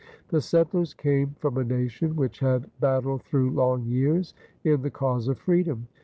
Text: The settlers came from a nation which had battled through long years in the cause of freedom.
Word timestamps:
The 0.29 0.41
settlers 0.41 0.95
came 0.95 1.35
from 1.37 1.57
a 1.59 1.63
nation 1.63 2.15
which 2.15 2.39
had 2.39 2.71
battled 2.79 3.21
through 3.21 3.51
long 3.51 3.85
years 3.85 4.33
in 4.63 4.81
the 4.81 4.89
cause 4.89 5.27
of 5.27 5.37
freedom. 5.37 5.89